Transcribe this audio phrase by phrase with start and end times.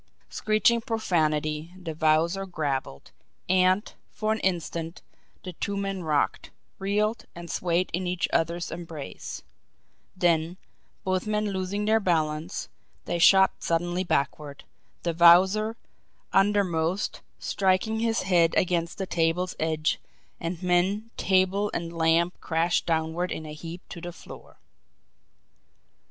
[0.29, 3.11] Screeching profanity, the Wowzer grappled;
[3.47, 5.03] and, for an instant,
[5.43, 9.43] the two men rocked, reeled, and swayed in each other's embrace;
[10.17, 10.57] then,
[11.03, 12.67] both men losing their balance,
[13.05, 14.63] they shot suddenly backward,
[15.03, 15.77] the Wowzer,
[16.33, 19.99] undermost, striking his head against the table's edge
[20.39, 24.57] and men, table, and lamp crashed downward in a heap to the floor.